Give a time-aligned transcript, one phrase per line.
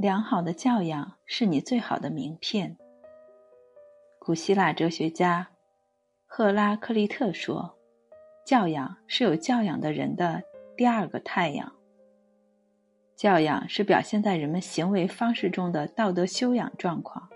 [0.00, 2.76] 良好的教养是你最好的名片。
[4.20, 5.48] 古希腊哲学家
[6.24, 7.76] 赫拉克利特说
[8.46, 10.40] ：“教养是有教养的人的
[10.76, 11.72] 第二个太阳。”
[13.16, 17.28] 教养是表现在人们行为方式中的道德修养状况，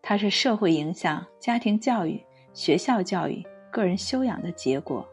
[0.00, 2.24] 它是社会影响、家庭教育、
[2.54, 5.06] 学校教育、个人修养的结果。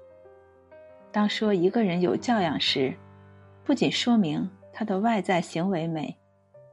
[1.11, 2.97] 当说一个人有教养时，
[3.65, 6.17] 不仅说明他的外在行为美，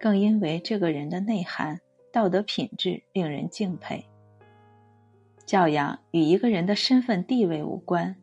[0.01, 1.79] 更因为这个人的内涵、
[2.11, 4.03] 道德品质令人敬佩。
[5.45, 8.17] 教养与一个人的身份地位无关，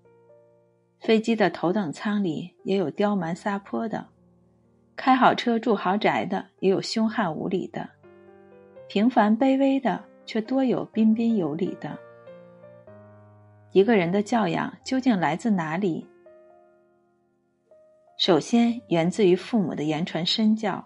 [1.00, 4.08] 飞机的头等舱里也有刁蛮撒泼的。
[4.96, 7.88] 开好车住豪宅的，也有凶悍无礼的；
[8.88, 11.96] 平凡卑微的，却多有彬彬有礼的。
[13.72, 16.08] 一个人的教养究竟来自哪里？
[18.18, 20.84] 首先，源自于父母的言传身教。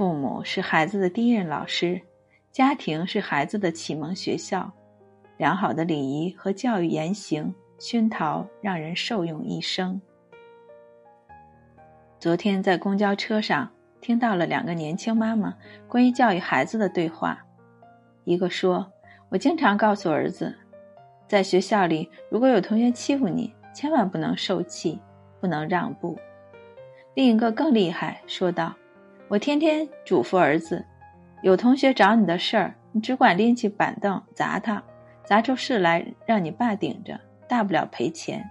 [0.00, 2.00] 父母是孩子的第一任老师，
[2.50, 4.72] 家庭是孩子的启蒙学校。
[5.36, 10.00] 良好的礼仪和教育言行熏陶，让人受用一生。
[12.18, 13.70] 昨天在公交车上
[14.00, 15.54] 听到了两个年轻妈妈
[15.86, 17.44] 关于教育孩子的对话。
[18.24, 18.90] 一个说
[19.28, 20.56] ：“我经常告诉儿子，
[21.28, 24.98] 在学校里如果有同学欺负你，千万不能受气，
[25.42, 26.18] 不能让步。”
[27.12, 28.74] 另一个更厉害，说道
[29.30, 30.84] ：“我天天嘱咐儿子，
[31.42, 34.82] 有同学找你的事儿，你只管拎起板凳砸他，
[35.22, 38.44] 砸出事来让你爸顶着，大不了赔钱。”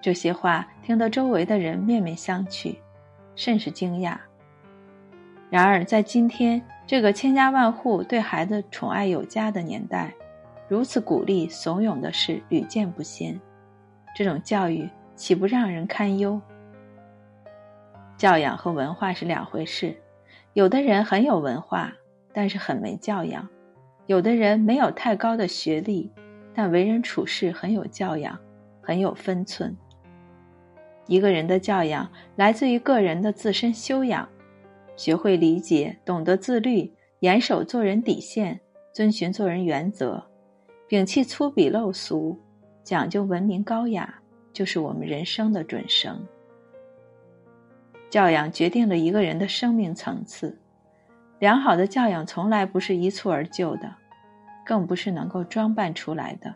[0.00, 2.76] 这些话听得周围的人面面相觑，
[3.34, 4.16] 甚是惊讶。
[5.50, 10.14] 然而，在今天这个千家万户对孩子宠爱有加的年代，
[10.68, 13.36] 如此鼓励怂恿的事屡见不鲜。
[14.14, 16.40] 这种教育岂不让人堪忧？
[18.20, 19.96] 教养和文化是两回事。
[20.52, 21.90] 有的人很有文化，
[22.34, 23.48] 但是很没教养；
[24.04, 26.12] 有的人没有太高的学历，
[26.52, 28.38] 但为人处事很有教养，
[28.82, 29.74] 很有分寸。
[31.06, 32.06] 一个人的教养
[32.36, 34.28] 来自于个人的自身修养，
[34.96, 38.60] 学会理解、懂得自律，严守做人底线，
[38.92, 40.22] 遵循做人原则，
[40.90, 42.38] 摒弃粗鄙陋俗，
[42.84, 44.20] 讲究文明高雅，
[44.52, 46.22] 就是我们人生的准绳。
[48.10, 50.58] 教养决定了一个人的生命层次，
[51.38, 53.90] 良好的教养从来不是一蹴而就的，
[54.66, 56.54] 更不是能够装扮出来的，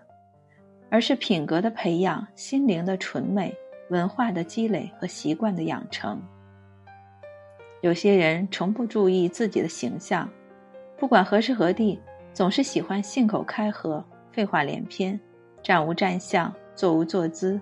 [0.90, 3.54] 而是品格的培养，心灵的纯美。
[3.90, 6.20] 文化的积累和习惯的养成。
[7.82, 10.26] 有些人从不注意自己的形象，
[10.96, 12.00] 不管何时何地，
[12.32, 15.20] 总是喜欢信口开河、废话连篇，
[15.62, 17.60] 站无站相、坐无坐姿，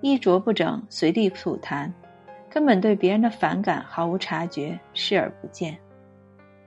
[0.00, 1.88] 衣着不整、随地吐痰，
[2.50, 5.78] 根本对别人的反感毫无察觉、视而不见。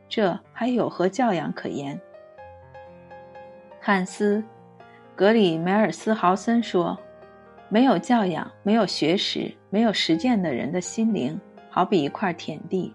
[0.08, 2.00] 这还有何教养可言？
[3.80, 4.38] 汉斯·
[5.16, 6.98] 格里梅尔斯豪森说。
[7.70, 11.40] 没有教养、没有学识、没有实践的人的心灵，
[11.72, 12.94] 好比一块田地。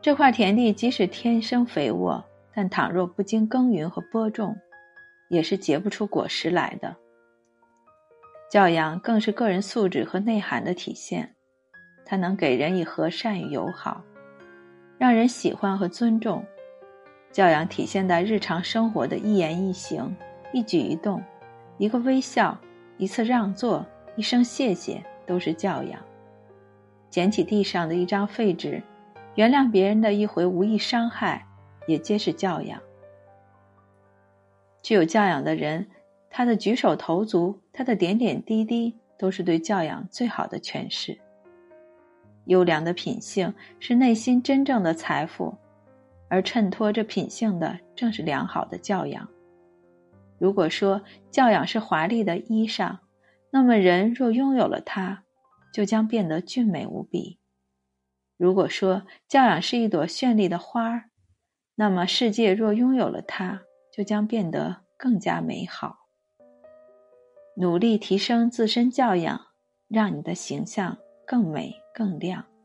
[0.00, 4.56] 这块田地即使天生肥沃，但倘若不经耕耘和播种，
[5.28, 6.96] 也是结不出果实来的。
[8.50, 11.35] 教养更是个人素质和内涵的体现，
[12.06, 14.00] 它能给人以和善与友好，
[14.96, 16.42] 让人喜欢和尊重。
[17.32, 20.16] 教养体现在日常生活的一言一行、
[20.54, 21.22] 一举一动，
[21.76, 22.58] 一个微笑。
[22.98, 23.84] 一次让座，
[24.16, 26.00] 一声谢谢，都是教养；
[27.10, 28.82] 捡起地上的一张废纸，
[29.34, 31.46] 原谅别人的一回无意伤害，
[31.86, 32.80] 也皆是教养。
[34.82, 35.86] 具有教养的人，
[36.30, 41.18] 他的举手投足，他的点点滴滴，都是对教养最好的诠释。
[42.46, 45.54] 优良的品性是内心真正的财富，
[46.28, 49.28] 而衬托着品性的，正是良好的教养。
[50.38, 52.98] 如果说教养是华丽的衣裳，
[53.50, 55.22] 那么人若拥有了它，
[55.72, 57.38] 就将变得俊美无比；
[58.36, 61.10] 如果说教养是一朵绚丽的花儿，
[61.74, 65.96] 那么世界若拥有了它，就将变得更加美好。
[67.56, 69.40] 努力提升自身教养，
[69.88, 72.55] 让你的形象更美更亮。